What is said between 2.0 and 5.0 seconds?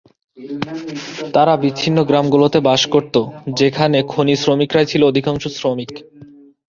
গ্রামগুলোতে বাস করত, যেখানে খনি শ্রমিকরাই